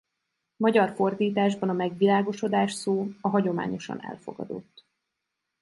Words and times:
Magyar 0.55 0.89
fordításban 0.95 1.69
a 1.69 1.73
megvilágosodás 1.73 2.73
szó 2.73 3.07
a 3.21 3.27
hagyományosan 3.29 4.03
elfogadott. 4.05 4.85